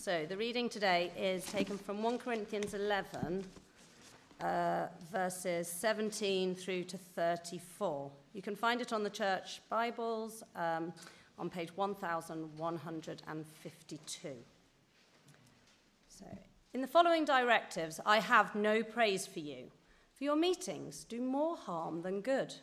[0.00, 3.44] So the reading today is taken from 1 Corinthians 11,
[4.40, 8.10] uh, verses 17 through to 34.
[8.32, 10.94] You can find it on the church Bibles um,
[11.38, 14.28] on page 1152.
[16.08, 16.24] So,
[16.72, 19.70] in the following directives, I have no praise for you,
[20.14, 22.54] for your meetings do more harm than good.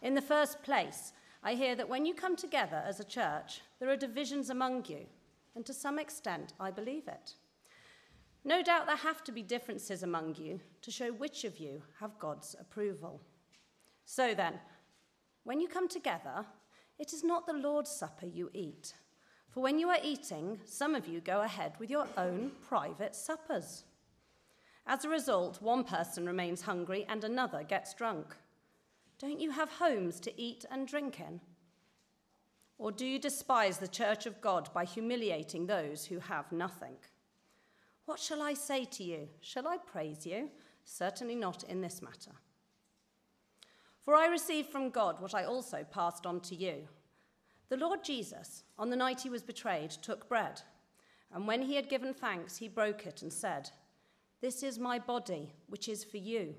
[0.00, 1.12] In the first place,
[1.42, 5.04] I hear that when you come together as a church, there are divisions among you,
[5.54, 7.34] and to some extent, I believe it.
[8.44, 12.18] No doubt there have to be differences among you to show which of you have
[12.18, 13.20] God's approval.
[14.04, 14.54] So then,
[15.44, 16.44] when you come together,
[16.98, 18.94] it is not the Lord's Supper you eat.
[19.50, 23.84] For when you are eating, some of you go ahead with your own private suppers.
[24.86, 28.36] As a result, one person remains hungry and another gets drunk.
[29.18, 31.40] Don't you have homes to eat and drink in?
[32.78, 36.96] Or do you despise the church of God by humiliating those who have nothing?
[38.06, 39.28] What shall I say to you?
[39.40, 40.50] Shall I praise you?
[40.84, 42.32] Certainly not in this matter.
[44.00, 46.88] For I received from God what I also passed on to you.
[47.70, 50.60] The Lord Jesus, on the night he was betrayed, took bread,
[51.32, 53.70] and when he had given thanks, he broke it and said,
[54.40, 56.54] This is my body, which is for you.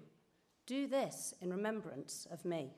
[0.66, 2.74] Do this in remembrance of me.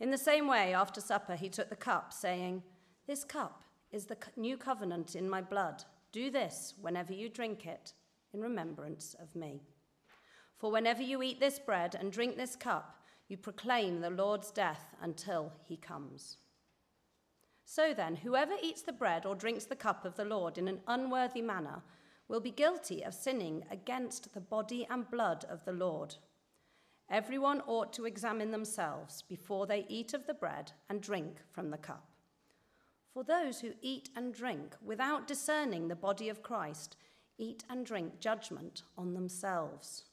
[0.00, 2.62] In the same way, after supper, he took the cup, saying,
[3.06, 5.84] This cup is the new covenant in my blood.
[6.12, 7.92] Do this whenever you drink it
[8.32, 9.62] in remembrance of me.
[10.56, 14.94] For whenever you eat this bread and drink this cup, you proclaim the Lord's death
[15.02, 16.38] until he comes.
[17.64, 20.80] So then, whoever eats the bread or drinks the cup of the Lord in an
[20.86, 21.82] unworthy manner
[22.26, 26.16] will be guilty of sinning against the body and blood of the Lord.
[27.10, 31.78] Everyone ought to examine themselves before they eat of the bread and drink from the
[31.78, 32.06] cup.
[33.14, 36.96] For those who eat and drink without discerning the body of Christ
[37.38, 40.04] eat and drink judgment on themselves.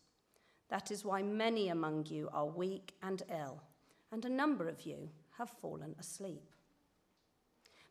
[0.70, 3.62] That is why many among you are weak and ill,
[4.12, 6.50] and a number of you have fallen asleep.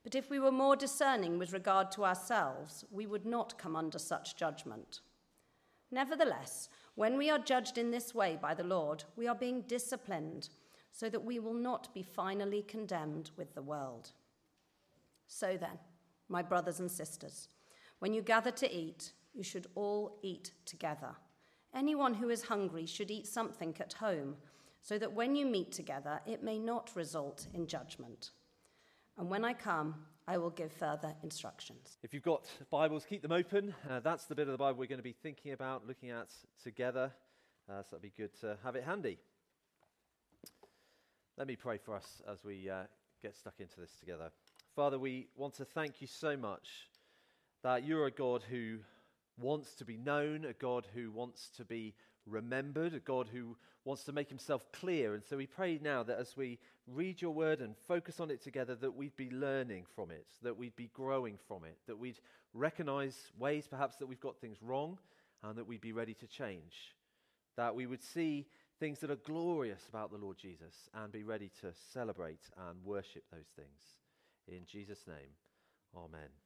[0.03, 3.99] But if we were more discerning with regard to ourselves, we would not come under
[3.99, 5.01] such judgment.
[5.91, 10.49] Nevertheless, when we are judged in this way by the Lord, we are being disciplined
[10.91, 14.13] so that we will not be finally condemned with the world.
[15.27, 15.79] So then,
[16.29, 17.49] my brothers and sisters,
[17.99, 21.17] when you gather to eat, you should all eat together.
[21.75, 24.37] Anyone who is hungry should eat something at home,
[24.83, 28.31] so that when you meet together, it may not result in judgment.
[29.19, 29.95] And when I come,
[30.27, 31.99] I will give further instructions.
[32.03, 33.75] If you've got Bibles, keep them open.
[33.91, 36.29] Uh, that's the bit of the Bible we're going to be thinking about, looking at
[36.63, 37.13] together.
[37.69, 39.19] Uh, so it'd be good to have it handy.
[41.37, 42.85] Let me pray for us as we uh,
[43.23, 44.31] get stuck into this together.
[44.75, 46.69] Father, we want to thank you so much
[47.63, 48.79] that you're a God who
[49.39, 51.95] wants to be known, a God who wants to be
[52.27, 55.15] remembered, a God who wants to make himself clear.
[55.15, 58.43] And so we pray now that as we read your word and focus on it
[58.43, 62.21] together, that we'd be learning from it, that we'd be growing from it, that we'd
[62.53, 64.99] recognize ways perhaps that we've got things wrong,
[65.43, 66.95] and that we'd be ready to change.
[67.57, 68.47] That we would see
[68.81, 73.25] things that are glorious about the Lord Jesus and be ready to celebrate and worship
[73.31, 73.69] those things.
[74.49, 75.31] In Jesus' name,
[75.97, 76.44] amen.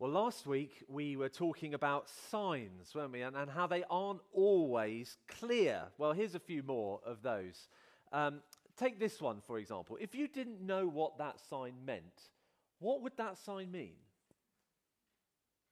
[0.00, 3.20] Well, last week we were talking about signs, weren't we?
[3.20, 5.82] And, and how they aren't always clear.
[5.98, 7.68] Well, here's a few more of those.
[8.10, 8.40] Um,
[8.78, 9.98] take this one, for example.
[10.00, 12.30] If you didn't know what that sign meant,
[12.78, 13.92] what would that sign mean?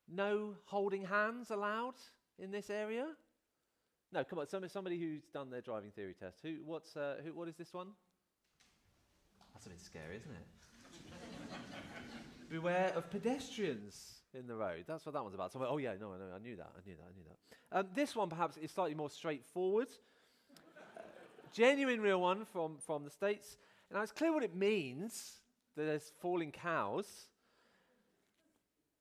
[0.06, 1.94] No holding hands allowed
[2.38, 3.06] in this area?
[4.12, 4.68] No, come on.
[4.68, 6.40] Somebody who's done their driving theory test.
[6.42, 6.56] Who?
[6.66, 6.98] What's?
[6.98, 7.32] Uh, who?
[7.32, 7.88] What is this one?
[9.54, 11.12] That's a bit scary, isn't it?
[12.50, 14.84] Beware of pedestrians in the road.
[14.86, 15.52] That's what that one's about.
[15.52, 16.70] So, oh yeah, no, no, I knew that.
[16.76, 17.04] I knew that.
[17.08, 17.78] I knew that.
[17.78, 19.88] Um, this one perhaps is slightly more straightforward.
[20.96, 21.02] Uh,
[21.52, 23.56] genuine, real one from from the states.
[23.92, 25.40] Now it's clear what it means.
[25.76, 27.06] That there's falling cows.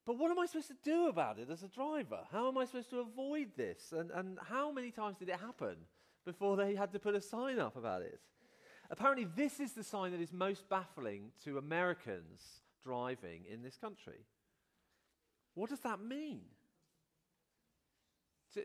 [0.06, 2.19] But what am I supposed to do about it as a driver?
[2.31, 3.92] How am I supposed to avoid this?
[3.92, 5.75] And, and how many times did it happen
[6.24, 8.22] before they had to put a sign up about it?
[8.90, 14.24] Apparently, this is the sign that is most baffling to Americans driving in this country.
[15.57, 16.42] What does that mean?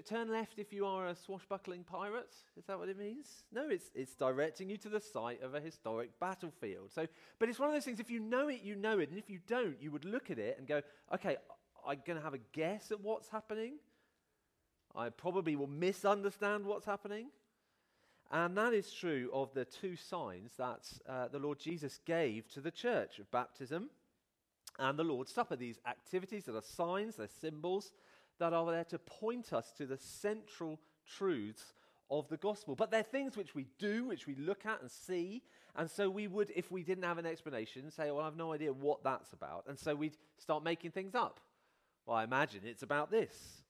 [0.07, 2.35] turn left if you are a swashbuckling pirate?
[2.57, 3.45] Is that what it means?
[3.51, 6.91] No, it's, it's directing you to the site of a historic battlefield.
[6.91, 7.07] So,
[7.39, 9.11] but it's one of those things, if you know it, you know it.
[9.11, 10.81] And if you don't, you would look at it and go,
[11.15, 11.37] okay,
[11.87, 13.75] I'm going to have a guess at what's happening.
[14.95, 17.29] I probably will misunderstand what's happening.
[18.31, 22.61] And that is true of the two signs that uh, the Lord Jesus gave to
[22.61, 23.91] the church of baptism
[24.79, 27.93] and the Lord's Supper, these activities that are signs, they're symbols
[28.39, 31.75] that are there to point us to the central truths
[32.11, 32.75] of the gospel.
[32.75, 35.43] But they're things which we do, which we look at and see.
[35.77, 38.53] And so we would, if we didn't have an explanation, say, Well, I have no
[38.53, 39.65] idea what that's about.
[39.69, 41.41] And so we'd start making things up.
[42.07, 43.63] Well, I imagine it's about this.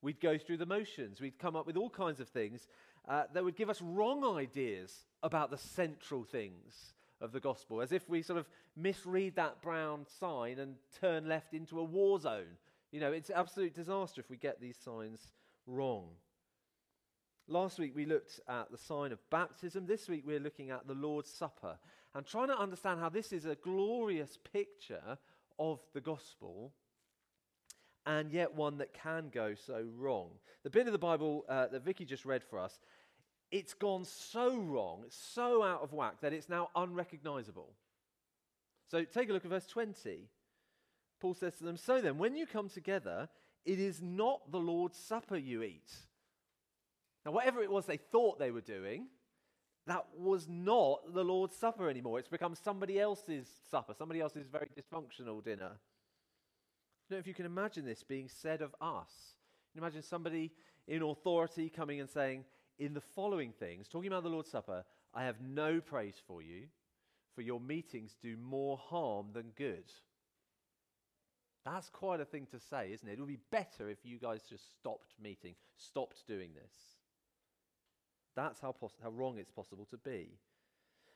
[0.00, 1.20] We'd go through the motions.
[1.20, 2.66] We'd come up with all kinds of things
[3.08, 7.92] uh, that would give us wrong ideas about the central things of the gospel, as
[7.92, 12.58] if we sort of misread that brown sign and turn left into a war zone.
[12.90, 15.32] You know, it's absolute disaster if we get these signs
[15.66, 16.08] wrong.
[17.48, 19.86] Last week we looked at the sign of baptism.
[19.86, 21.78] This week we're looking at the Lord's Supper
[22.14, 25.18] and trying to understand how this is a glorious picture
[25.58, 26.72] of the gospel
[28.06, 30.30] and yet one that can go so wrong.
[30.64, 32.80] The bit of the Bible uh, that Vicky just read for us,
[33.52, 37.72] it's gone so wrong, so out of whack that it's now unrecognizable.
[38.90, 40.28] So take a look at verse 20.
[41.20, 43.28] Paul says to them, So then, when you come together,
[43.64, 45.92] it is not the Lord's Supper you eat.
[47.24, 49.06] Now, whatever it was they thought they were doing,
[49.86, 52.18] that was not the Lord's Supper anymore.
[52.18, 55.72] It's become somebody else's supper, somebody else's very dysfunctional dinner
[57.02, 59.34] I don't know if you can imagine this being said of us.
[59.74, 60.52] You can imagine somebody
[60.86, 62.44] in authority coming and saying,
[62.78, 64.84] in the following things, talking about the Lord's Supper,
[65.14, 66.64] I have no praise for you,
[67.34, 69.84] for your meetings do more harm than good.
[71.64, 73.12] That's quite a thing to say, isn't it?
[73.12, 76.74] It would be better if you guys just stopped meeting, stopped doing this.
[78.34, 80.38] That's how, pos- how wrong it's possible to be.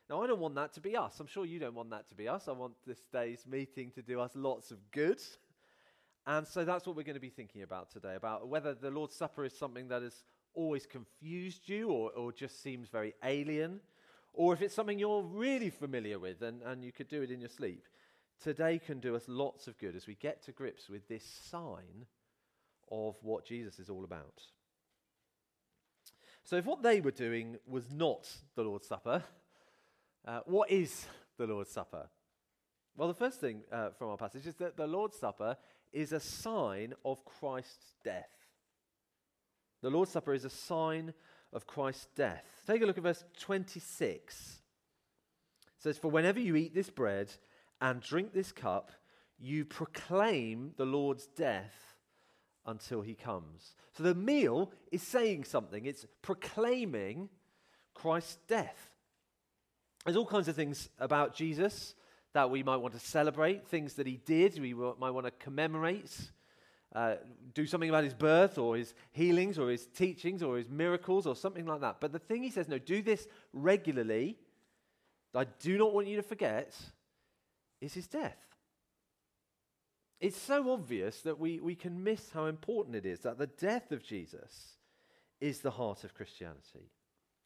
[0.09, 1.19] Now, I don't want that to be us.
[1.19, 2.47] I'm sure you don't want that to be us.
[2.47, 5.21] I want this day's meeting to do us lots of good.
[6.25, 9.15] And so that's what we're going to be thinking about today about whether the Lord's
[9.15, 10.23] Supper is something that has
[10.57, 13.79] always confused you or, or just seems very alien,
[14.33, 17.39] or if it's something you're really familiar with and, and you could do it in
[17.39, 17.85] your sleep.
[18.43, 22.05] Today can do us lots of good as we get to grips with this sign
[22.91, 24.41] of what Jesus is all about.
[26.43, 29.23] So, if what they were doing was not the Lord's Supper,
[30.25, 31.05] uh, what is
[31.37, 32.07] the Lord's Supper?
[32.95, 35.57] Well, the first thing uh, from our passage is that the Lord's Supper
[35.91, 38.36] is a sign of Christ's death.
[39.81, 41.13] The Lord's Supper is a sign
[41.53, 42.43] of Christ's death.
[42.65, 44.61] Take a look at verse 26.
[45.77, 47.31] It says, For whenever you eat this bread
[47.79, 48.91] and drink this cup,
[49.39, 51.95] you proclaim the Lord's death
[52.65, 53.75] until he comes.
[53.93, 57.29] So the meal is saying something, it's proclaiming
[57.93, 58.91] Christ's death.
[60.05, 61.95] There's all kinds of things about Jesus
[62.33, 66.29] that we might want to celebrate, things that he did, we might want to commemorate,
[66.95, 67.15] uh,
[67.53, 71.35] do something about his birth or his healings or his teachings or his miracles or
[71.35, 71.97] something like that.
[71.99, 74.37] But the thing he says, no, do this regularly.
[75.35, 76.75] I do not want you to forget
[77.81, 78.37] is his death.
[80.19, 83.91] It's so obvious that we, we can miss how important it is that the death
[83.91, 84.77] of Jesus
[85.39, 86.89] is the heart of Christianity.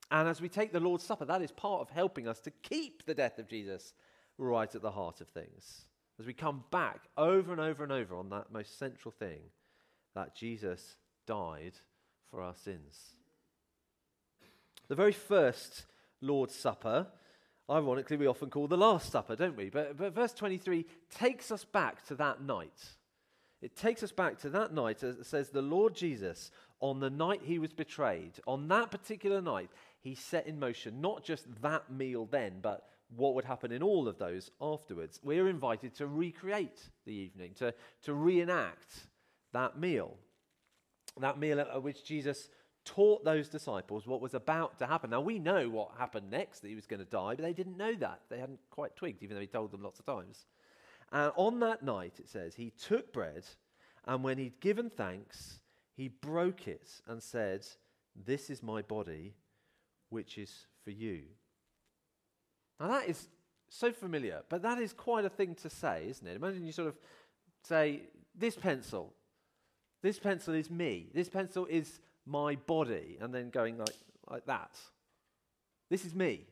[0.10, 3.06] And as we take the Lord's Supper, that is part of helping us to keep
[3.06, 3.94] the death of Jesus
[4.38, 5.82] right at the heart of things.
[6.20, 9.40] As we come back over and over and over on that most central thing
[10.14, 11.74] that Jesus died
[12.30, 13.16] for our sins.
[14.88, 15.86] The very first
[16.22, 17.08] Lord's Supper,
[17.70, 19.70] ironically, we often call the Last Supper, don't we?
[19.70, 22.96] But, but verse 23 takes us back to that night.
[23.62, 27.10] It takes us back to that night, as it says, the Lord Jesus, on the
[27.10, 29.70] night he was betrayed, on that particular night,
[30.02, 34.08] he set in motion not just that meal then, but what would happen in all
[34.08, 35.20] of those afterwards.
[35.24, 39.08] We're invited to recreate the evening, to, to reenact
[39.54, 40.18] that meal.
[41.20, 42.50] That meal at which Jesus
[42.86, 45.10] taught those disciples what was about to happen.
[45.10, 47.78] Now, we know what happened next, that he was going to die, but they didn't
[47.78, 48.22] know that.
[48.30, 50.46] They hadn't quite twigged, even though he told them lots of times.
[51.12, 53.44] And on that night, it says, he took bread,
[54.06, 55.60] and when he'd given thanks,
[55.96, 57.68] he broke it and said,
[58.16, 59.36] This is my body,
[60.10, 61.24] which is for you.
[62.82, 63.28] Now, that is
[63.70, 66.36] so familiar, but that is quite a thing to say, isn't it?
[66.36, 66.96] Imagine you sort of
[67.64, 68.02] say,
[68.36, 69.14] This pencil,
[70.02, 73.96] this pencil is me, this pencil is my body, and then going like,
[74.28, 74.80] like that.
[75.92, 76.48] This is me.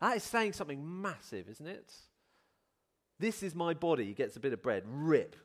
[0.00, 1.92] That is saying something massive, isn't it?
[3.18, 4.06] This is my body.
[4.06, 4.84] He gets a bit of bread.
[4.86, 5.36] Rip.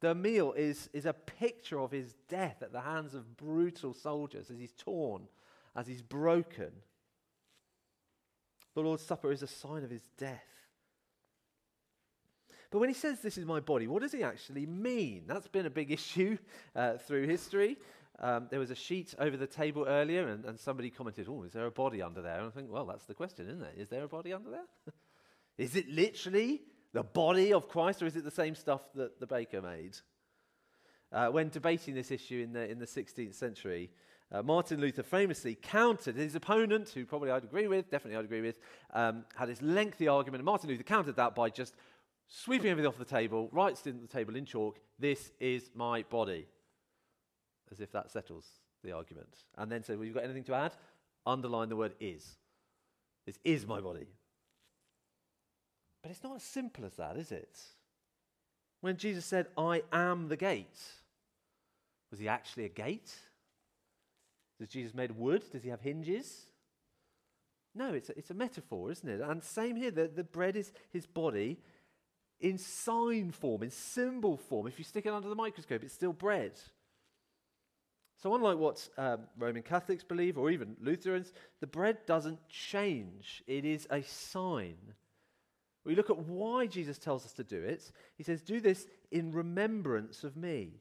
[0.00, 4.50] The meal is, is a picture of his death at the hands of brutal soldiers
[4.50, 5.28] as he's torn,
[5.74, 6.72] as he's broken.
[8.76, 10.44] The Lord's Supper is a sign of his death.
[12.70, 15.24] But when he says, This is my body, what does he actually mean?
[15.26, 16.36] That's been a big issue
[16.74, 17.78] uh, through history.
[18.18, 21.54] Um, there was a sheet over the table earlier, and, and somebody commented, Oh, is
[21.54, 22.38] there a body under there?
[22.38, 23.74] And I think, Well, that's the question, isn't it?
[23.78, 24.66] Is there a body under there?
[25.56, 26.60] is it literally
[26.92, 29.96] the body of Christ, or is it the same stuff that the baker made?
[31.10, 33.90] Uh, when debating this issue in the, in the 16th century,
[34.32, 38.40] uh, Martin Luther famously countered his opponent, who probably I'd agree with, definitely I'd agree
[38.40, 38.58] with,
[38.92, 40.40] um, had this lengthy argument.
[40.40, 41.74] And Martin Luther countered that by just
[42.26, 46.46] sweeping everything off the table, writes in the table in chalk, This is my body.
[47.70, 48.46] As if that settles
[48.82, 49.44] the argument.
[49.56, 50.72] And then said, Well, you've got anything to add?
[51.24, 52.36] Underline the word is.
[53.26, 54.06] This is my body.
[56.02, 57.58] But it's not as simple as that, is it?
[58.80, 60.78] When Jesus said, I am the gate,
[62.10, 63.12] was he actually a gate?
[64.58, 65.44] Does Jesus made wood?
[65.50, 66.46] Does he have hinges?
[67.74, 69.20] No, it's a, it's a metaphor, isn't it?
[69.20, 71.58] And same here, the, the bread is his body
[72.40, 74.66] in sign form, in symbol form.
[74.66, 76.52] If you stick it under the microscope, it's still bread.
[78.22, 83.42] So, unlike what um, Roman Catholics believe, or even Lutherans, the bread doesn't change.
[83.46, 84.78] It is a sign.
[85.84, 87.92] We look at why Jesus tells us to do it.
[88.16, 90.80] He says, Do this in remembrance of me.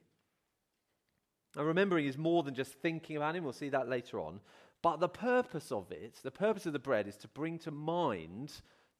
[1.55, 3.43] Now, remembering is more than just thinking about him.
[3.43, 4.39] We'll see that later on.
[4.81, 8.51] But the purpose of it, the purpose of the bread, is to bring to mind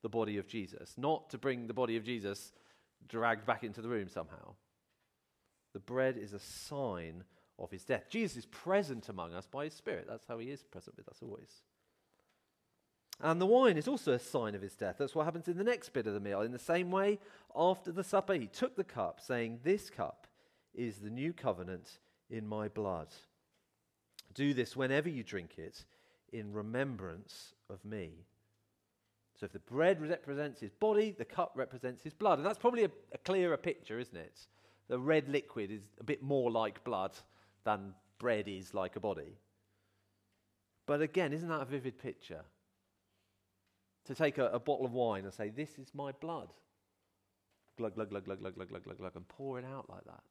[0.02, 2.54] the body of Jesus, not to bring the body of Jesus
[3.08, 4.54] dragged back into the room somehow.
[5.74, 7.24] The bread is a sign
[7.60, 8.06] of his death.
[8.10, 10.06] Jesus is present among us by his Spirit.
[10.10, 11.62] That's how he is present with us always.
[13.22, 14.96] And the wine is also a sign of his death.
[14.98, 16.42] That's what happens in the next bit of the meal.
[16.42, 17.20] In the same way,
[17.56, 20.28] after the supper, he took the cup, saying, This cup
[20.74, 23.08] is the new covenant in my blood.
[24.34, 25.86] Do this whenever you drink it
[26.34, 28.26] in remembrance of me.
[29.40, 32.40] So if the bread represents his body, the cup represents his blood.
[32.40, 34.40] And that's probably a, a, clearer picture, isn't it?
[34.88, 37.12] The red liquid is a bit more like blood
[37.66, 39.38] than bread is like a body.
[40.86, 42.44] But again, isn't that a vivid picture?
[44.06, 46.50] To take a, a bottle of wine and say, This is my blood.
[47.78, 50.24] Glug, glug, glug, glug, glug, glug, glug, glug, glug, and pour it out like that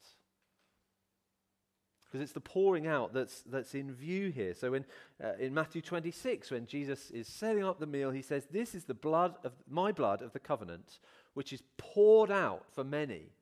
[2.14, 4.54] because it's the pouring out that's, that's in view here.
[4.54, 4.84] So in,
[5.20, 8.84] uh, in Matthew 26, when Jesus is setting up the meal, he says, This is
[8.84, 11.00] the blood of my blood of the covenant,
[11.32, 13.32] which is poured out for many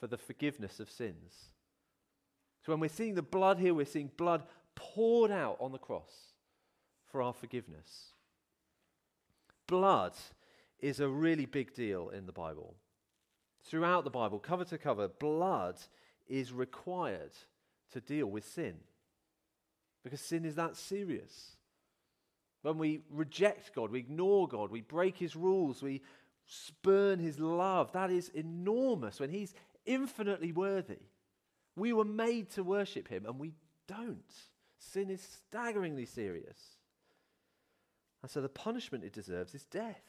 [0.00, 1.50] for the forgiveness of sins.
[2.64, 6.32] So when we're seeing the blood here, we're seeing blood poured out on the cross
[7.04, 8.14] for our forgiveness.
[9.66, 10.14] Blood
[10.80, 12.74] is a really big deal in the Bible.
[13.64, 15.76] Throughout the Bible, cover to cover, blood
[16.26, 17.32] is required
[17.94, 18.74] to deal with sin.
[20.04, 21.56] Because sin is that serious.
[22.62, 26.02] When we reject God, we ignore God, we break his rules, we
[26.46, 29.54] spurn his love, that is enormous when he's
[29.86, 31.00] infinitely worthy.
[31.76, 33.52] We were made to worship him and we
[33.86, 34.32] don't.
[34.78, 36.58] Sin is staggeringly serious.
[38.22, 40.00] And so the punishment it deserves is death,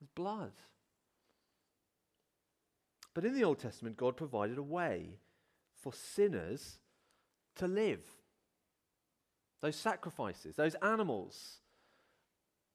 [0.00, 0.52] is blood.
[3.14, 5.18] But in the Old Testament, God provided a way
[5.80, 6.79] for sinners
[7.60, 8.00] to live.
[9.60, 11.56] Those sacrifices, those animals.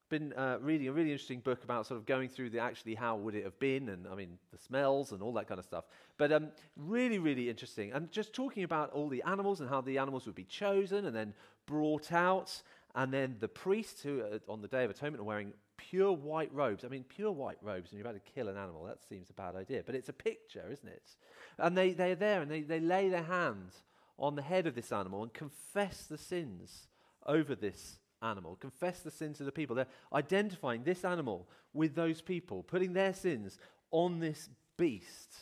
[0.07, 3.15] Been uh, reading a really interesting book about sort of going through the actually how
[3.15, 5.85] would it have been, and I mean the smells and all that kind of stuff.
[6.19, 9.97] But um, really, really interesting, and just talking about all the animals and how the
[9.97, 11.33] animals would be chosen and then
[11.65, 12.61] brought out,
[12.93, 16.53] and then the priests who uh, on the Day of Atonement are wearing pure white
[16.53, 16.85] robes.
[16.85, 18.83] I mean, pure white robes, and you're about to kill an animal.
[18.83, 21.15] That seems a bad idea, but it's a picture, isn't it?
[21.57, 23.81] And they, they're there and they, they lay their hands
[24.17, 26.87] on the head of this animal and confess the sins
[27.25, 29.75] over this animal, confess the sins of the people.
[29.75, 33.57] They're identifying this animal with those people, putting their sins
[33.91, 35.35] on this beast.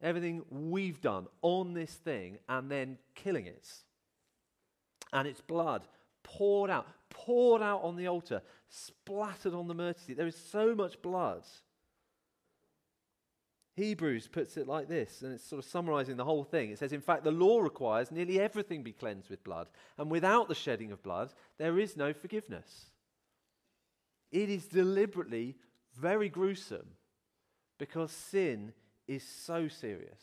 [0.00, 3.68] Everything we've done on this thing and then killing it.
[5.12, 5.82] And its blood
[6.22, 10.16] poured out, poured out on the altar, splattered on the mercy seat.
[10.16, 11.42] There is so much blood
[13.78, 16.70] Hebrews puts it like this, and it's sort of summarizing the whole thing.
[16.70, 20.48] It says, In fact, the law requires nearly everything be cleansed with blood, and without
[20.48, 22.90] the shedding of blood, there is no forgiveness.
[24.32, 25.54] It is deliberately
[25.96, 26.88] very gruesome
[27.78, 28.72] because sin
[29.06, 30.20] is so serious.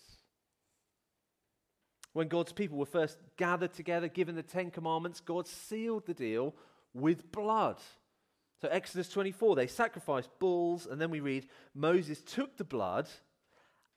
[2.11, 6.53] When God's people were first gathered together, given the Ten Commandments, God sealed the deal
[6.93, 7.77] with blood.
[8.61, 13.07] So, Exodus 24, they sacrificed bulls, and then we read Moses took the blood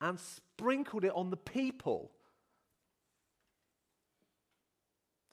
[0.01, 2.11] and sprinkled it on the people.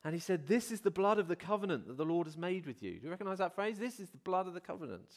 [0.03, 2.65] And he said, This is the blood of the covenant that the Lord has made
[2.65, 2.99] with you.
[2.99, 3.79] Do you recognize that phrase?
[3.79, 5.11] This is the blood of the covenant.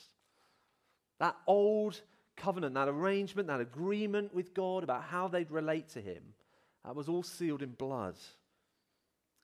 [1.20, 2.00] That old
[2.36, 6.22] covenant, that arrangement, that agreement with God about how they'd relate to Him,
[6.84, 8.14] that was all sealed in blood.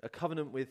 [0.03, 0.69] A covenant with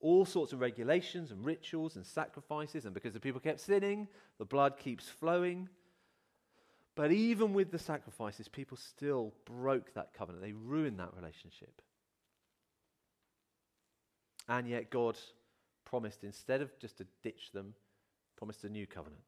[0.00, 2.84] all sorts of regulations and rituals and sacrifices.
[2.84, 4.06] And because the people kept sinning,
[4.38, 5.68] the blood keeps flowing.
[6.96, 10.44] But even with the sacrifices, people still broke that covenant.
[10.44, 11.82] They ruined that relationship.
[14.48, 15.18] And yet, God
[15.84, 17.74] promised, instead of just to ditch them,
[18.36, 19.22] promised a new covenant.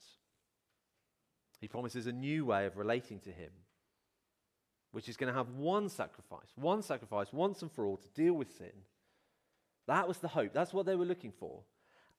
[1.60, 3.50] He promises a new way of relating to Him,
[4.92, 8.34] which is going to have one sacrifice, one sacrifice once and for all to deal
[8.34, 8.72] with sin.
[9.86, 10.52] That was the hope.
[10.52, 11.62] That's what they were looking for.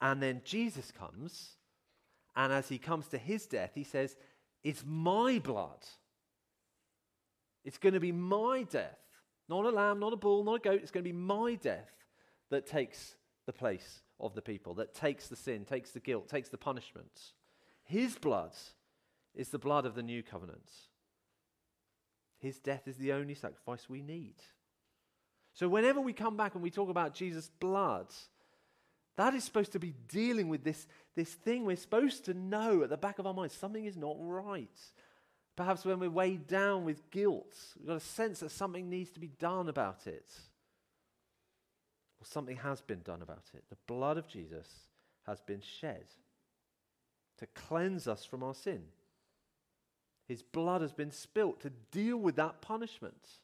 [0.02, 1.50] And then Jesus comes,
[2.36, 4.16] and as he comes to his death, he says,
[4.64, 5.86] It's my blood.
[7.64, 9.00] It's going to be my death.
[9.50, 10.80] Not a lamb, not a bull, not a goat.
[10.82, 11.92] It's going to be my death
[12.50, 16.50] that takes the place of the people, that takes the sin, takes the guilt, takes
[16.50, 17.34] the punishment.
[17.84, 18.54] His blood
[19.36, 20.72] is the blood of the new covenant.
[22.40, 24.36] His death is the only sacrifice we need.
[25.54, 28.08] So, whenever we come back and we talk about Jesus' blood,
[29.18, 32.90] that is supposed to be dealing with this, this thing we're supposed to know at
[32.90, 34.80] the back of our minds something is not right.
[35.56, 39.20] Perhaps when we're weighed down with guilt, we've got a sense that something needs to
[39.20, 40.32] be done about it.
[42.22, 43.64] Or something has been done about it.
[43.70, 44.68] The blood of Jesus
[45.26, 46.06] has been shed
[47.40, 48.84] to cleanse us from our sin.
[50.28, 53.40] His blood has been spilt to deal with that punishment.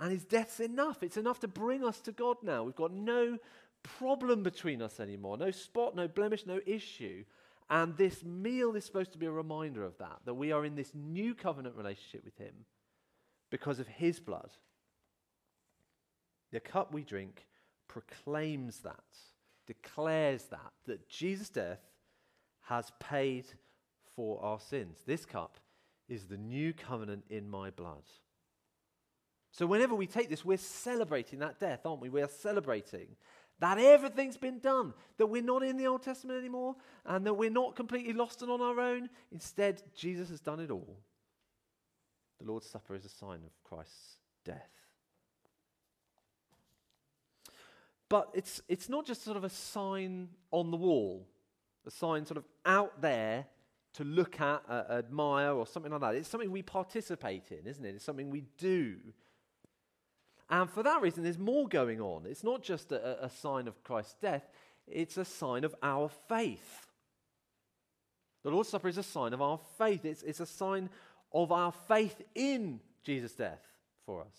[0.00, 1.02] And his death's enough.
[1.02, 2.64] It's enough to bring us to God now.
[2.64, 3.38] We've got no
[3.84, 7.24] problem between us anymore, no spot, no blemish, no issue.
[7.70, 10.74] And this meal is supposed to be a reminder of that, that we are in
[10.74, 12.66] this new covenant relationship with him
[13.50, 14.50] because of his blood.
[16.52, 17.46] The cup we drink
[17.88, 19.02] proclaims that,
[19.66, 21.80] declares that, that Jesus' death
[22.62, 23.46] has paid
[24.14, 24.98] for our sins.
[25.06, 25.58] This cup
[26.08, 28.04] is the new covenant in my blood.
[29.52, 32.08] So, whenever we take this, we're celebrating that death, aren't we?
[32.08, 33.16] We are celebrating
[33.60, 37.50] that everything's been done, that we're not in the Old Testament anymore, and that we're
[37.50, 39.08] not completely lost and on our own.
[39.32, 40.98] Instead, Jesus has done it all.
[42.40, 44.70] The Lord's Supper is a sign of Christ's death.
[48.08, 51.26] But it's, it's not just sort of a sign on the wall,
[51.86, 53.46] a sign sort of out there
[53.94, 56.14] to look at, uh, admire, or something like that.
[56.16, 57.94] It's something we participate in, isn't it?
[57.94, 58.96] It's something we do.
[60.50, 62.26] And for that reason, there's more going on.
[62.26, 64.48] It's not just a, a sign of Christ's death,
[64.86, 66.86] it's a sign of our faith.
[68.42, 70.90] The Lord's Supper is a sign of our faith, it's, it's a sign
[71.32, 73.62] of our faith in Jesus' death
[74.04, 74.36] for us.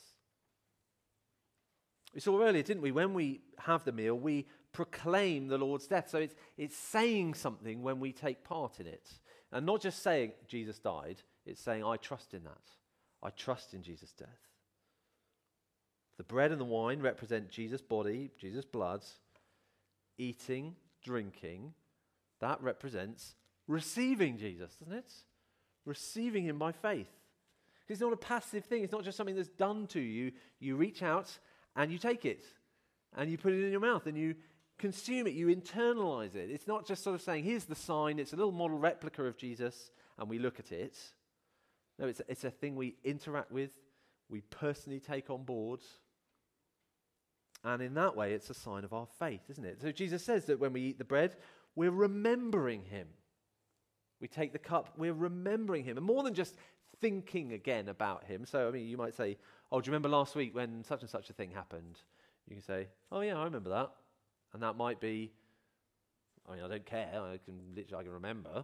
[2.13, 2.93] We saw earlier, didn't we?
[2.93, 6.09] When we have the meal, we proclaim the Lord's death.
[6.09, 9.09] So it's, it's saying something when we take part in it.
[9.51, 12.61] And not just saying Jesus died, it's saying, I trust in that.
[13.21, 14.27] I trust in Jesus' death.
[16.17, 19.03] The bread and the wine represent Jesus' body, Jesus' blood.
[20.17, 21.73] Eating, drinking,
[22.39, 23.35] that represents
[23.67, 25.11] receiving Jesus, doesn't it?
[25.85, 27.09] Receiving him by faith.
[27.87, 30.31] It's not a passive thing, it's not just something that's done to you.
[30.59, 31.37] You reach out
[31.75, 32.43] and you take it
[33.15, 34.35] and you put it in your mouth and you
[34.77, 36.49] consume it, you internalize it.
[36.49, 39.37] It's not just sort of saying, here's the sign, it's a little model replica of
[39.37, 40.97] Jesus, and we look at it.
[41.97, 43.71] No, it's a, it's a thing we interact with,
[44.29, 45.79] we personally take on board.
[47.65, 49.81] And in that way, it's a sign of our faith, isn't it?
[49.81, 51.35] So Jesus says that when we eat the bread,
[51.75, 53.07] we're remembering him.
[54.21, 55.97] We take the cup, we're remembering him.
[55.97, 56.55] And more than just
[57.01, 58.45] thinking again about him.
[58.45, 59.37] So, I mean, you might say,
[59.71, 61.99] Oh, do you remember last week when such and such a thing happened?
[62.47, 63.89] You can say, Oh, yeah, I remember that.
[64.53, 65.31] And that might be,
[66.47, 67.09] I mean, I don't care.
[67.15, 68.63] I can literally, I can remember.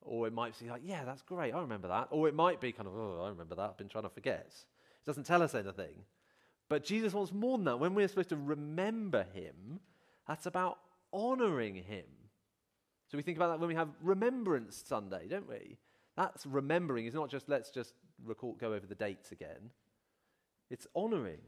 [0.00, 1.54] Or it might be like, Yeah, that's great.
[1.54, 2.08] I remember that.
[2.10, 3.70] Or it might be kind of, Oh, I remember that.
[3.70, 4.46] I've been trying to forget.
[4.48, 6.04] It doesn't tell us anything.
[6.68, 7.78] But Jesus wants more than that.
[7.78, 9.80] When we're supposed to remember him,
[10.26, 10.78] that's about
[11.12, 12.04] honoring him.
[13.10, 15.76] So we think about that when we have Remembrance Sunday, don't we?
[16.16, 17.06] That's remembering.
[17.06, 19.70] It's not just let's just recall, go over the dates again.
[20.70, 21.40] It's honoring.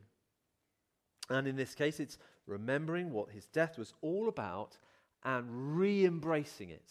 [1.30, 4.78] And in this case, it's remembering what his death was all about
[5.24, 6.90] and re embracing it.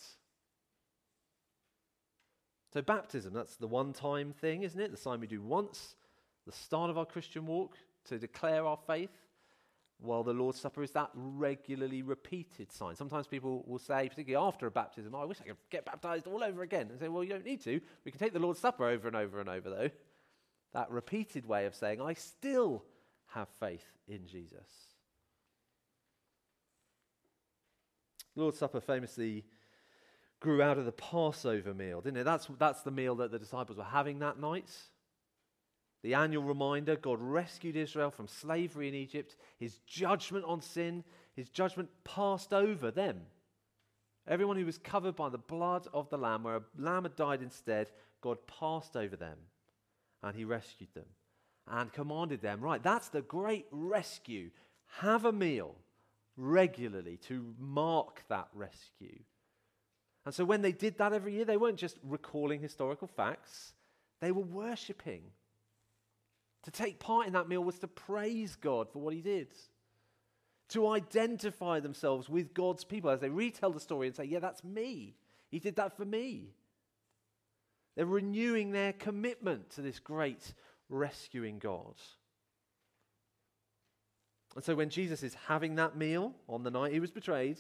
[2.74, 4.92] So, baptism, that's the one time thing, isn't it?
[4.92, 5.96] The sign we do once,
[6.46, 9.12] the start of our Christian walk to declare our faith,
[10.00, 12.96] while the Lord's Supper is that regularly repeated sign.
[12.96, 16.28] Sometimes people will say, particularly after a baptism, oh, I wish I could get baptized
[16.28, 16.88] all over again.
[16.90, 17.80] And say, well, you don't need to.
[18.04, 19.90] We can take the Lord's Supper over and over and over, though.
[20.74, 22.84] That repeated way of saying, I still
[23.28, 24.70] have faith in Jesus.
[28.36, 29.46] Lord's Supper famously
[30.42, 32.24] grew out of the Passover meal, didn't it?
[32.26, 34.70] That's, that's the meal that the disciples were having that night.
[36.06, 41.04] The annual reminder God rescued Israel from slavery in Egypt, his judgment on sin,
[41.36, 43.22] his judgment passed over them.
[44.28, 47.42] Everyone who was covered by the blood of the Lamb, where a lamb had died
[47.42, 47.90] instead,
[48.22, 49.40] God passed over them
[50.22, 51.08] and he rescued them
[51.68, 54.52] and commanded them, right, that's the great rescue.
[55.00, 55.74] Have a meal
[56.38, 59.18] regularly to mark that rescue.
[60.24, 63.74] And so when they did that every year, they weren't just recalling historical facts,
[64.22, 65.24] they were worshipping.
[66.66, 69.48] To take part in that meal was to praise God for what he did.
[70.70, 74.64] To identify themselves with God's people as they retell the story and say, Yeah, that's
[74.64, 75.16] me.
[75.52, 76.50] He did that for me.
[77.96, 80.54] They're renewing their commitment to this great
[80.90, 81.94] rescuing God.
[84.56, 87.60] And so when Jesus is having that meal on the night he was betrayed,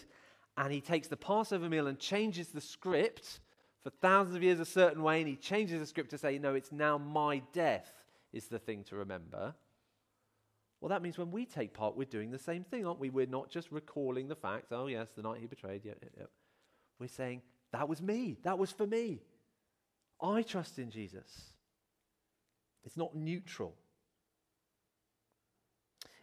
[0.57, 3.39] and he takes the Passover meal and changes the script
[3.83, 6.55] for thousands of years a certain way, and he changes the script to say, No,
[6.55, 7.91] it's now my death
[8.35, 9.55] is the thing to remember.
[10.81, 13.09] Well, that means when we take part, we're doing the same thing, aren't we?
[13.09, 15.81] We're not just recalling the fact, Oh, yes, the night he betrayed.
[15.83, 16.25] Yeah, yeah.
[16.99, 18.37] We're saying, That was me.
[18.43, 19.21] That was for me.
[20.21, 21.53] I trust in Jesus.
[22.83, 23.73] It's not neutral.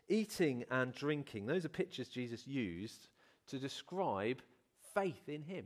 [0.09, 3.09] Eating and drinking, those are pictures Jesus used
[3.49, 4.43] to describe
[4.95, 5.65] faith in him.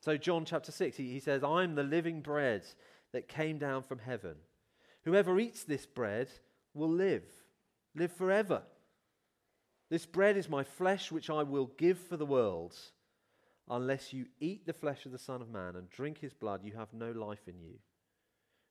[0.00, 2.62] So, John chapter 6, he, he says, I'm the living bread
[3.12, 4.36] that came down from heaven.
[5.08, 6.28] Whoever eats this bread
[6.74, 7.24] will live,
[7.94, 8.60] live forever.
[9.88, 12.76] This bread is my flesh, which I will give for the world.
[13.70, 16.74] Unless you eat the flesh of the Son of Man and drink his blood, you
[16.76, 17.78] have no life in you.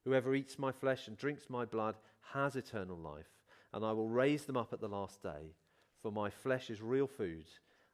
[0.04, 1.96] Whoever eats my flesh and drinks my blood
[2.32, 3.40] has eternal life,
[3.74, 5.56] and I will raise them up at the last day.
[6.00, 7.46] For my flesh is real food,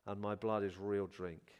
[0.06, 1.50] and my blood is real drink.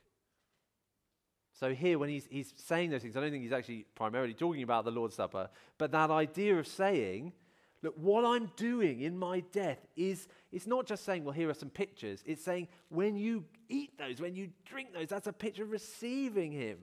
[1.54, 4.62] So, here, when he's, he's saying those things, I don't think he's actually primarily talking
[4.62, 7.32] about the Lord's Supper, but that idea of saying,
[7.84, 11.54] Look, what I'm doing in my death is, it's not just saying, well, here are
[11.54, 12.22] some pictures.
[12.24, 16.50] It's saying, when you eat those, when you drink those, that's a picture of receiving
[16.50, 16.78] Him.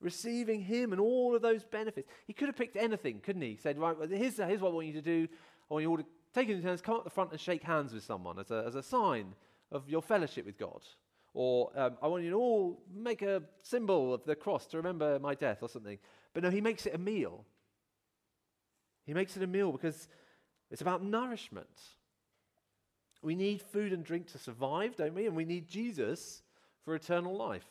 [0.00, 2.08] Receiving Him and all of those benefits.
[2.26, 3.50] He could have picked anything, couldn't he?
[3.50, 5.28] He said, right, well, here's, here's what I want you to do.
[5.70, 7.62] I want you all to take it in turns, come up the front and shake
[7.62, 9.34] hands with someone as a, as a sign
[9.70, 10.80] of your fellowship with God.
[11.40, 15.20] Or um, I want you to all make a symbol of the cross to remember
[15.20, 15.96] my death or something.
[16.34, 17.44] But no, he makes it a meal.
[19.06, 20.08] He makes it a meal because
[20.68, 21.68] it's about nourishment.
[23.22, 25.28] We need food and drink to survive, don't we?
[25.28, 26.42] And we need Jesus
[26.84, 27.70] for eternal life.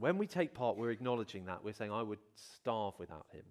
[0.00, 1.62] When we take part, we're acknowledging that.
[1.62, 3.44] We're saying, I would starve without him.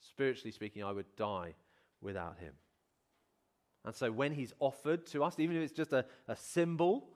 [0.00, 1.56] Spiritually speaking, I would die
[2.00, 2.54] without him.
[3.84, 7.10] And so when he's offered to us, even if it's just a, a symbol,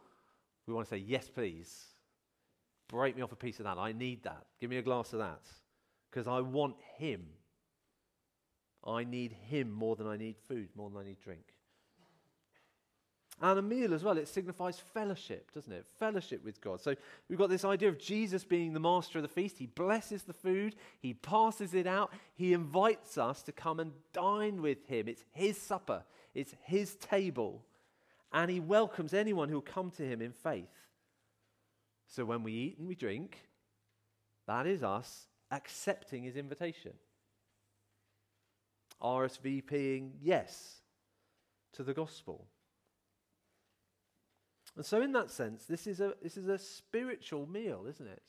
[0.66, 1.86] we want to say, Yes, please.
[2.88, 3.78] Break me off a piece of that.
[3.78, 4.46] I need that.
[4.60, 5.40] Give me a glass of that.
[6.08, 7.26] Because I want him
[8.86, 11.42] I need Him more than I need food, more than I need drink.
[13.42, 15.84] And a meal as well, it signifies fellowship, doesn't it?
[15.98, 16.80] Fellowship with God.
[16.80, 16.94] So
[17.28, 19.58] we've got this idea of Jesus being the master of the feast.
[19.58, 24.62] He blesses the food, he passes it out, he invites us to come and dine
[24.62, 25.06] with him.
[25.06, 27.62] It's his supper, it's his table,
[28.32, 30.68] and he welcomes anyone who will come to him in faith.
[32.08, 33.48] So when we eat and we drink,
[34.46, 36.92] that is us accepting his invitation.
[39.02, 40.80] RSVPing yes
[41.74, 42.46] to the gospel.
[44.76, 48.22] And so, in that sense, this is a, this is a spiritual meal, isn't it?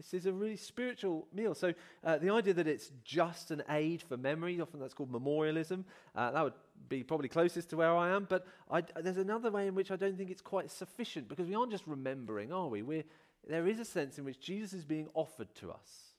[0.00, 1.54] This is a really spiritual meal.
[1.54, 5.84] So, uh, the idea that it's just an aid for memory, often that's called memorialism,
[6.16, 6.54] uh, that would
[6.88, 8.26] be probably closest to where I am.
[8.26, 11.54] But I, there's another way in which I don't think it's quite sufficient because we
[11.54, 12.80] aren't just remembering, are we?
[12.80, 13.04] We're,
[13.46, 16.14] there is a sense in which Jesus is being offered to us.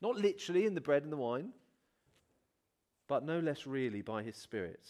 [0.00, 1.50] Not literally in the bread and the wine,
[3.06, 4.88] but no less really by his Spirit.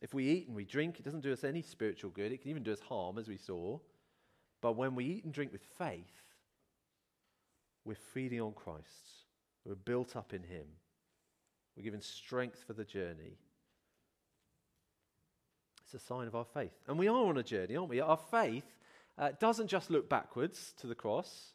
[0.00, 2.32] If we eat and we drink, it doesn't do us any spiritual good.
[2.32, 3.78] It can even do us harm, as we saw.
[4.62, 6.29] But when we eat and drink with faith,
[7.84, 9.26] we're feeding on Christ.
[9.64, 10.66] We're built up in him.
[11.76, 13.38] We're given strength for the journey.
[15.84, 16.72] It's a sign of our faith.
[16.86, 18.00] And we are on a journey, aren't we?
[18.00, 18.64] Our faith
[19.18, 21.52] uh, doesn't just look backwards to the cross,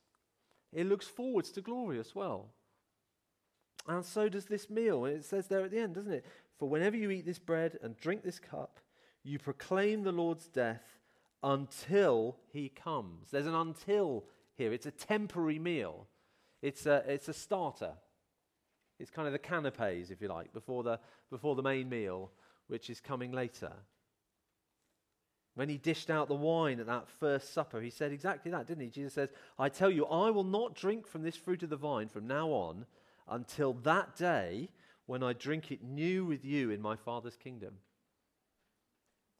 [0.73, 2.49] it looks forwards to glory as well.
[3.88, 5.05] And so does this meal.
[5.05, 6.25] It says there at the end, doesn't it?
[6.57, 8.79] For whenever you eat this bread and drink this cup,
[9.23, 10.83] you proclaim the Lord's death
[11.43, 13.31] until he comes.
[13.31, 14.73] There's an until here.
[14.73, 16.07] It's a temporary meal,
[16.65, 17.91] it's a, it's a starter.
[18.99, 20.99] It's kind of the canapes, if you like, before the,
[21.30, 22.32] before the main meal,
[22.67, 23.71] which is coming later.
[25.54, 28.84] When he dished out the wine at that first supper, he said exactly that, didn't
[28.84, 28.89] he?
[28.89, 32.08] Jesus says, I tell you, I will not drink from this fruit of the vine
[32.08, 32.88] from now on
[33.30, 34.69] until that day
[35.06, 37.75] when I drink it new with you in my Father's kingdom.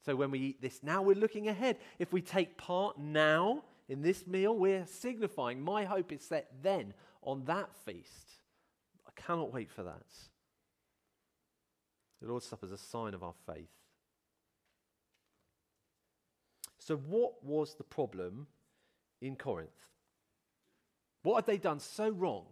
[0.04, 1.78] So when we eat this now, we're looking ahead.
[1.98, 6.94] If we take part now in this meal, we're signifying my hope is set then
[7.26, 8.40] on that feast.
[9.06, 10.06] I cannot wait for that.
[12.22, 13.68] The Lord's Supper is a sign of our faith.
[16.78, 18.46] So, what was the problem
[19.20, 19.70] in Corinth?
[21.24, 22.44] What had they done so wrong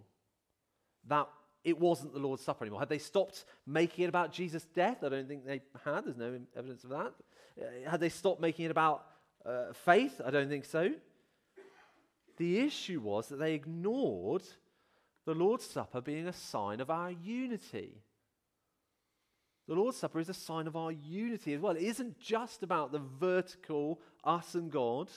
[1.06, 1.28] that
[1.62, 2.80] it wasn't the Lord's Supper anymore?
[2.80, 5.04] Had they stopped making it about Jesus' death?
[5.04, 6.04] I don't think they had.
[6.04, 7.14] There's no evidence of that.
[7.56, 9.06] Uh, had they stopped making it about
[9.46, 10.20] uh, faith?
[10.24, 10.90] I don't think so.
[12.36, 14.42] The issue was that they ignored
[15.26, 18.02] the Lord's Supper being a sign of our unity.
[19.66, 21.76] The Lord's Supper is a sign of our unity as well.
[21.76, 25.08] It isn't just about the vertical, us and God,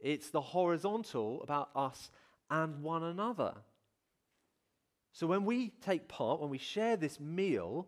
[0.00, 2.10] it's the horizontal, about us
[2.50, 3.54] and one another.
[5.12, 7.86] So when we take part, when we share this meal,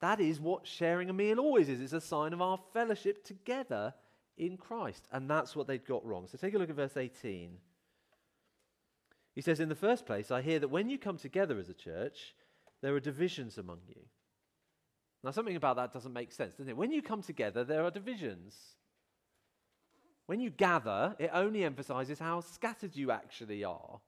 [0.00, 1.80] that is what sharing a meal always is.
[1.80, 3.94] It's a sign of our fellowship together
[4.36, 5.08] in Christ.
[5.10, 6.26] And that's what they'd got wrong.
[6.26, 7.56] So take a look at verse 18.
[9.34, 11.74] He says, In the first place, I hear that when you come together as a
[11.74, 12.34] church,
[12.82, 14.00] there are divisions among you.
[15.22, 16.76] Now, something about that doesn't make sense, doesn't it?
[16.76, 18.54] When you come together, there are divisions.
[20.26, 24.00] When you gather, it only emphasizes how scattered you actually are.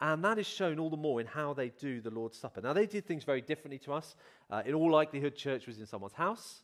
[0.00, 2.60] And that is shown all the more in how they do the Lord's Supper.
[2.60, 4.16] Now, they did things very differently to us.
[4.50, 6.62] Uh, in all likelihood, church was in someone's house.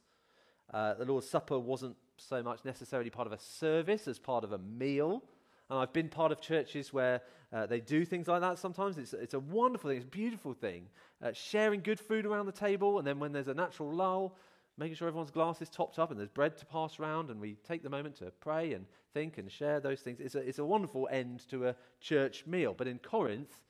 [0.73, 4.53] Uh, the Lord's Supper wasn't so much necessarily part of a service as part of
[4.53, 5.23] a meal.
[5.71, 8.99] And I've been part of churches where uh, they do things like that sometimes.
[8.99, 10.89] It's, it's a wonderful thing, it's a beautiful thing.
[11.23, 14.37] Uh, sharing good food around the table, and then when there's a natural lull,
[14.77, 17.55] making sure everyone's glass is topped up and there's bread to pass around, and we
[17.67, 20.19] take the moment to pray and think and share those things.
[20.19, 22.75] It's a, it's a wonderful end to a church meal.
[22.77, 23.61] But in Corinth,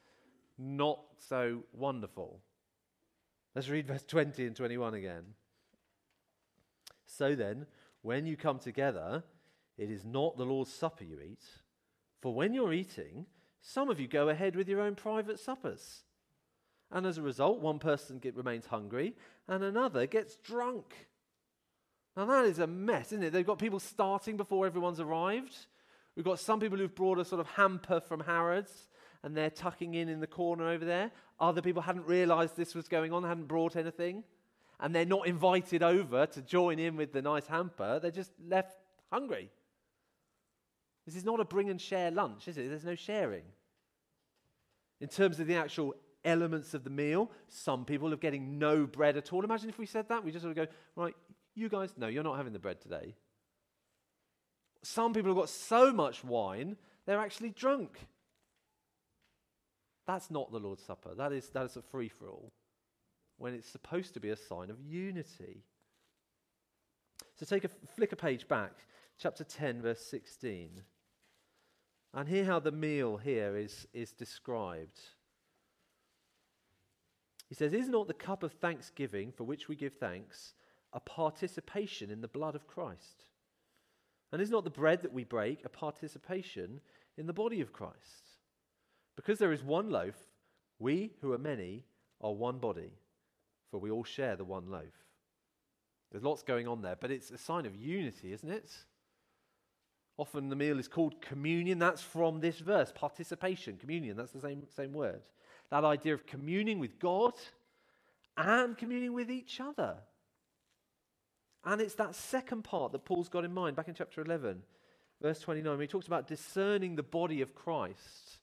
[0.56, 2.40] not so wonderful.
[3.54, 5.24] Let's read verse 20 and 21 again.
[7.04, 7.66] So then,
[8.00, 9.22] when you come together,
[9.76, 11.44] it is not the Lord's Supper you eat
[12.20, 13.26] for when you're eating,
[13.60, 16.02] some of you go ahead with your own private suppers.
[16.90, 19.14] And as a result, one person get, remains hungry
[19.46, 21.08] and another gets drunk.
[22.16, 23.32] Now, that is a mess, isn't it?
[23.32, 25.54] They've got people starting before everyone's arrived.
[26.16, 28.88] We've got some people who've brought a sort of hamper from Harrods
[29.22, 31.10] and they're tucking in in the corner over there.
[31.38, 34.24] Other people hadn't realized this was going on, hadn't brought anything.
[34.80, 38.00] And they're not invited over to join in with the nice hamper.
[38.00, 38.78] They're just left
[39.12, 39.50] hungry.
[41.10, 42.68] This is not a bring and share lunch, is it?
[42.68, 43.42] There's no sharing.
[45.00, 49.16] In terms of the actual elements of the meal, some people are getting no bread
[49.16, 49.42] at all.
[49.42, 50.24] Imagine if we said that.
[50.24, 51.14] We just sort of go, right,
[51.56, 53.16] you guys, no, you're not having the bread today.
[54.84, 57.98] Some people have got so much wine, they're actually drunk.
[60.06, 61.16] That's not the Lord's Supper.
[61.16, 62.52] That is, that is a free for all
[63.36, 65.64] when it's supposed to be a sign of unity.
[67.34, 68.74] So take a flick a page back
[69.18, 70.82] chapter 10, verse 16.
[72.12, 74.98] And hear how the meal here is, is described.
[77.48, 80.54] He says, Is not the cup of thanksgiving for which we give thanks
[80.92, 83.24] a participation in the blood of Christ?
[84.32, 86.80] And is not the bread that we break a participation
[87.16, 88.30] in the body of Christ?
[89.16, 90.14] Because there is one loaf,
[90.78, 91.84] we who are many
[92.20, 92.92] are one body,
[93.70, 95.04] for we all share the one loaf.
[96.10, 98.72] There's lots going on there, but it's a sign of unity, isn't it?
[100.20, 101.78] Often the meal is called communion.
[101.78, 104.18] That's from this verse participation, communion.
[104.18, 105.22] That's the same, same word.
[105.70, 107.32] That idea of communing with God
[108.36, 109.94] and communing with each other.
[111.64, 114.62] And it's that second part that Paul's got in mind back in chapter 11,
[115.22, 118.40] verse 29, when he talks about discerning the body of Christ.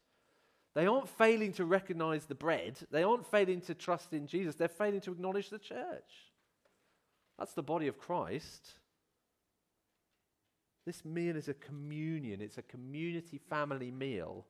[0.74, 4.68] They aren't failing to recognize the bread, they aren't failing to trust in Jesus, they're
[4.68, 6.32] failing to acknowledge the church.
[7.38, 8.68] That's the body of Christ.
[10.88, 14.46] This meal is a communion, it's a community family meal.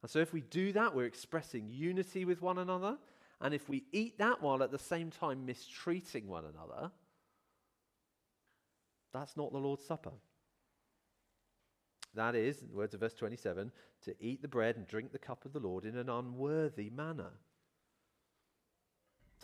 [0.00, 2.96] And so, if we do that, we're expressing unity with one another.
[3.40, 6.92] And if we eat that while at the same time mistreating one another,
[9.12, 10.12] that's not the Lord's Supper.
[12.14, 13.72] That is, in the words of verse 27,
[14.04, 17.32] to eat the bread and drink the cup of the Lord in an unworthy manner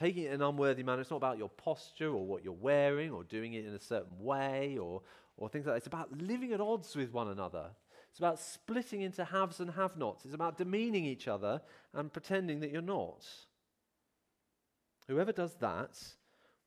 [0.01, 1.03] taking it in an unworthy manner.
[1.03, 4.19] It's not about your posture or what you're wearing or doing it in a certain
[4.19, 5.03] way or,
[5.37, 5.79] or things like that.
[5.79, 7.67] It's about living at odds with one another.
[8.09, 10.25] It's about splitting into haves and have nots.
[10.25, 11.61] It's about demeaning each other
[11.93, 13.27] and pretending that you're not.
[15.07, 15.99] Whoever does that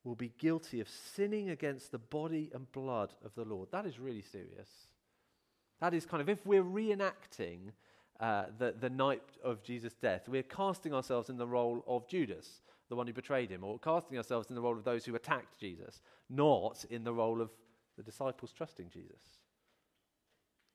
[0.04, 3.70] will be guilty of sinning against the body and blood of the Lord.
[3.72, 4.70] That is really serious.
[5.82, 7.72] That is kind of, if we're reenacting
[8.20, 12.62] uh, the, the night of Jesus' death, we're casting ourselves in the role of Judas
[12.94, 15.60] the one who betrayed him, or casting ourselves in the role of those who attacked
[15.60, 17.50] Jesus, not in the role of
[17.98, 19.40] the disciples trusting Jesus.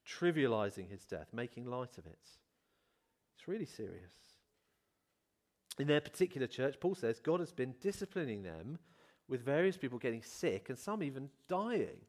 [0.05, 2.19] trivializing his death, making light of it.
[3.37, 4.15] It's really serious.
[5.79, 8.79] In their particular church, Paul says God has been disciplining them
[9.29, 12.01] with various people getting sick and some even dying.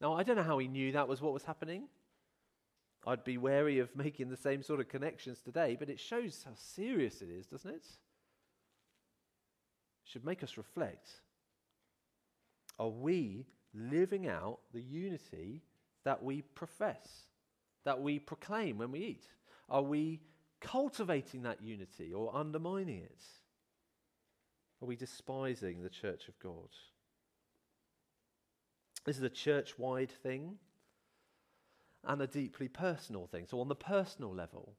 [0.00, 1.84] Now, I don't know how he knew that was what was happening.
[3.06, 6.54] I'd be wary of making the same sort of connections today, but it shows how
[6.56, 7.86] serious it is, doesn't it?
[10.04, 11.08] Should make us reflect.
[12.78, 15.62] Are we living out the unity
[16.04, 17.08] that we profess,
[17.84, 19.24] that we proclaim when we eat?
[19.68, 20.20] Are we
[20.60, 23.22] cultivating that unity or undermining it?
[24.82, 26.68] Are we despising the church of God?
[29.04, 30.56] This is a church wide thing
[32.06, 33.46] and a deeply personal thing.
[33.48, 34.74] So, on the personal level,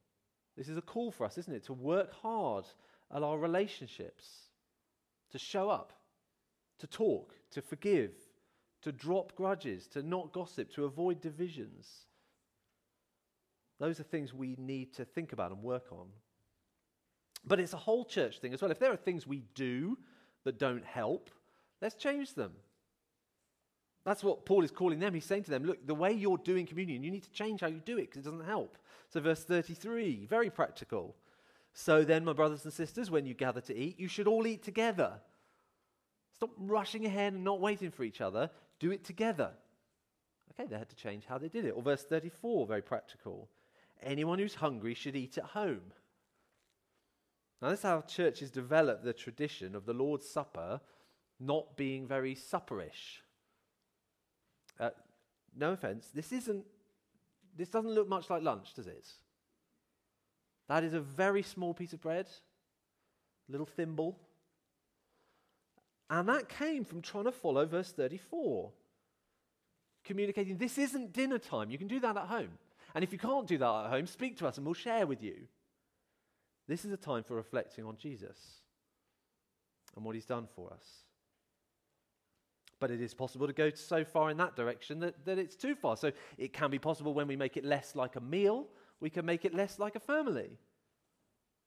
[0.57, 1.65] this is a call for us, isn't it?
[1.65, 2.65] To work hard
[3.13, 4.49] at our relationships,
[5.31, 5.93] to show up,
[6.79, 8.11] to talk, to forgive,
[8.81, 12.05] to drop grudges, to not gossip, to avoid divisions.
[13.79, 16.07] Those are things we need to think about and work on.
[17.45, 18.71] But it's a whole church thing as well.
[18.71, 19.97] If there are things we do
[20.43, 21.29] that don't help,
[21.81, 22.51] let's change them.
[24.05, 25.13] That's what Paul is calling them.
[25.13, 27.67] He's saying to them, look, the way you're doing communion, you need to change how
[27.67, 28.77] you do it because it doesn't help.
[29.09, 31.15] So, verse 33, very practical.
[31.77, 34.63] So then, my brothers and sisters, when you gather to eat, you should all eat
[34.63, 35.19] together.
[36.33, 38.49] Stop rushing ahead and not waiting for each other.
[38.79, 39.51] Do it together.
[40.53, 41.73] Okay, they had to change how they did it.
[41.75, 43.49] Or verse 34, very practical.
[44.01, 45.91] Anyone who's hungry should eat at home.
[47.61, 50.79] Now, this is how churches develop the tradition of the Lord's Supper
[51.41, 53.19] not being very supperish.
[54.79, 54.91] Uh,
[55.53, 56.65] no offense, this isn't,
[57.57, 59.09] this doesn't look much like lunch, does it?
[60.67, 62.27] That is a very small piece of bread,
[63.47, 64.17] little thimble.
[66.09, 68.71] And that came from trying to follow verse 34.
[70.03, 71.71] Communicating, this isn't dinner time.
[71.71, 72.49] You can do that at home.
[72.93, 75.21] And if you can't do that at home, speak to us and we'll share with
[75.21, 75.35] you.
[76.67, 78.37] This is a time for reflecting on Jesus
[79.95, 80.85] and what he's done for us.
[82.79, 85.75] But it is possible to go so far in that direction that, that it's too
[85.75, 85.95] far.
[85.97, 88.67] So it can be possible when we make it less like a meal,
[88.99, 90.57] we can make it less like a family.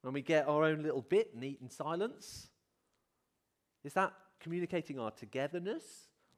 [0.03, 2.49] When we get our own little bit and eat in silence.
[3.85, 5.83] Is that communicating our togetherness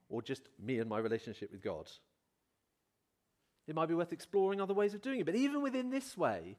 [0.09, 1.90] or just me and my relationship with God?
[3.66, 5.26] It might be worth exploring other ways of doing it.
[5.26, 6.57] But even within this way,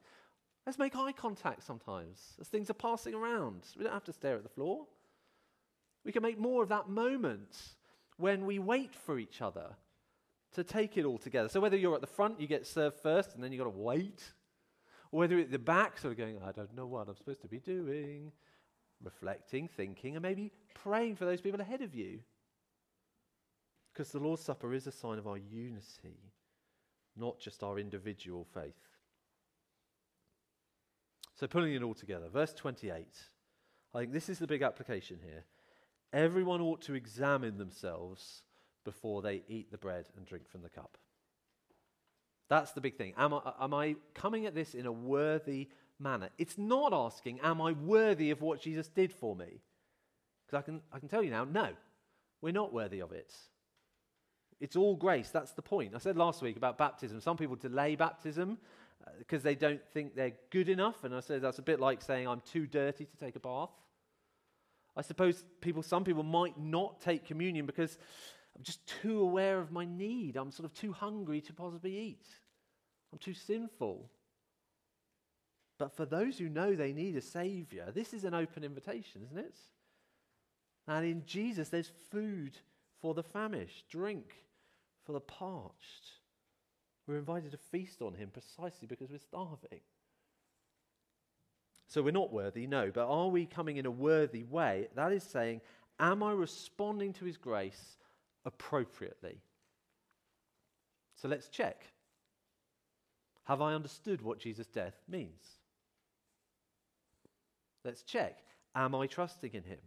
[0.65, 3.63] let's make eye contact sometimes as things are passing around.
[3.77, 4.85] We don't have to stare at the floor.
[6.05, 7.57] We can make more of that moment
[8.17, 9.75] when we wait for each other
[10.53, 11.49] to take it all together.
[11.49, 13.77] So whether you're at the front, you get served first, and then you've got to
[13.77, 14.33] wait,
[15.11, 17.41] or whether you're at the back, sort of going, I don't know what I'm supposed
[17.41, 18.31] to be doing,
[19.03, 22.19] reflecting, thinking, and maybe praying for those people ahead of you.
[23.93, 26.31] Because the Lord's Supper is a sign of our unity,
[27.17, 28.73] not just our individual faith.
[31.35, 33.05] So, pulling it all together, verse 28.
[33.93, 35.43] I think this is the big application here.
[36.13, 38.43] Everyone ought to examine themselves
[38.83, 40.97] before they eat the bread and drink from the cup.
[42.49, 43.13] That's the big thing.
[43.17, 46.29] Am I, am I coming at this in a worthy manner?
[46.37, 49.61] It's not asking, Am I worthy of what Jesus did for me?
[50.45, 51.69] Because I can, I can tell you now, no,
[52.41, 53.33] we're not worthy of it.
[54.59, 55.29] It's all grace.
[55.29, 55.93] That's the point.
[55.95, 57.21] I said last week about baptism.
[57.21, 58.57] Some people delay baptism
[59.17, 61.03] because uh, they don't think they're good enough.
[61.03, 63.71] And I said that's a bit like saying, I'm too dirty to take a bath.
[64.95, 67.97] I suppose people, some people might not take communion because
[68.55, 70.35] I'm just too aware of my need.
[70.35, 72.25] I'm sort of too hungry to possibly eat.
[73.11, 74.09] I'm too sinful.
[75.77, 79.37] But for those who know they need a Savior, this is an open invitation, isn't
[79.37, 79.55] it?
[80.87, 82.57] And in Jesus, there's food
[83.01, 84.33] for the famished, drink
[85.05, 86.11] for the parched.
[87.07, 89.81] We're invited to feast on Him precisely because we're starving.
[91.87, 94.87] So we're not worthy, no, but are we coming in a worthy way?
[94.95, 95.59] That is saying,
[95.99, 97.97] am I responding to his grace
[98.45, 99.41] appropriately?
[101.15, 101.83] So let's check.
[103.45, 105.43] Have I understood what Jesus' death means?
[107.83, 108.39] Let's check.
[108.75, 109.79] Am I trusting in him?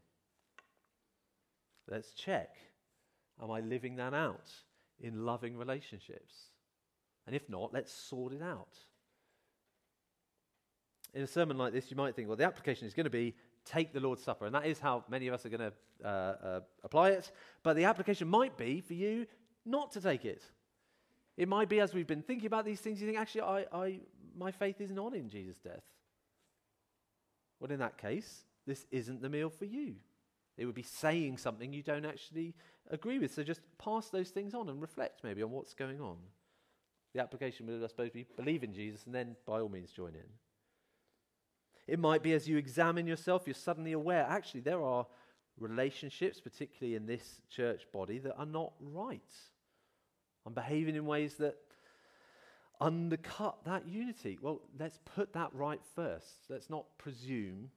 [1.89, 2.57] Let's check.
[3.43, 4.51] Am I living that out
[5.01, 6.35] in loving relationships?
[7.27, 8.77] And if not, let's sort it out
[11.15, 13.35] in a sermon like this, you might think, well, the application is going to be
[13.65, 14.47] take the Lord's Supper.
[14.47, 17.31] And that is how many of us are going to uh, uh, apply it.
[17.63, 19.27] But the application might be for you
[19.65, 20.43] not to take it.
[21.37, 24.01] It might be, as we've been thinking about these things, you think, actually, I, I,
[24.37, 25.83] my faith is not in Jesus' death.
[27.59, 29.95] Well, in that case, this isn't the meal for you.
[30.57, 32.55] It would be saying something you don't actually
[32.91, 33.35] agree with.
[33.35, 36.17] So just pass those things on and reflect maybe on what's going on.
[37.15, 40.15] The application would, I suppose, be believe in Jesus and then by all means join
[40.15, 40.29] in.
[41.87, 45.07] It might be as you examine yourself, you're suddenly aware actually, there are
[45.59, 49.21] relationships, particularly in this church body, that are not right.
[50.47, 51.57] I'm behaving in ways that
[52.81, 54.39] undercut that unity.
[54.41, 56.47] Well, let's put that right first.
[56.49, 57.71] Let's not presume.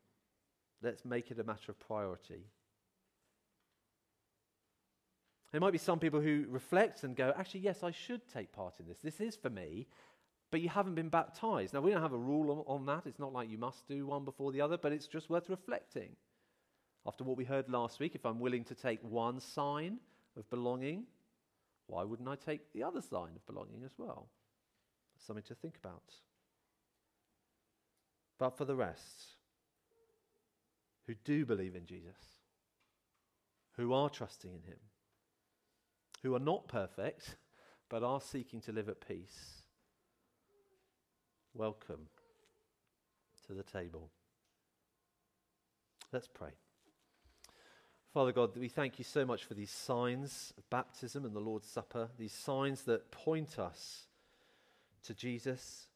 [0.82, 2.45] Let's make it a matter of priority.
[5.51, 8.80] There might be some people who reflect and go, actually, yes, I should take part
[8.80, 8.99] in this.
[8.99, 9.88] This is for me,
[10.52, 11.74] but you haven't been baptized.
[11.74, 13.06] Now, we don't have a rule on, on that.
[13.06, 16.16] It's not like you must do one before the other, but it's just worth reflecting.
[17.06, 20.00] After what we heard last week, if I'm willing to take one sign
[20.38, 21.06] of belonging,
[21.88, 24.28] why wouldn't I take the other sign of belonging as well?
[25.26, 26.04] Something to think about.
[28.38, 29.36] But for the rest,
[31.08, 32.18] who do believe in Jesus,
[33.78, 34.80] who are trusting in Him,
[36.24, 37.36] who are not perfect,
[37.89, 39.57] but are seeking to live at peace,
[41.58, 42.08] welcome
[43.47, 44.12] to the table.
[46.14, 46.51] Let's pray.
[48.14, 51.68] Father God, we thank you so much for these signs of baptism and the Lord's
[51.68, 54.05] Supper, these signs that point us
[55.03, 55.88] to Jesus,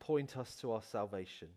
[0.00, 1.48] point us to our salvation.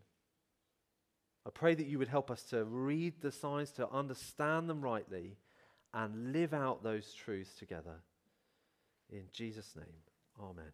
[1.46, 5.38] I pray that you would help us to read the signs, to understand them rightly,
[5.94, 7.96] and live out those truths together.
[9.10, 9.86] In Jesus' name,
[10.40, 10.72] amen.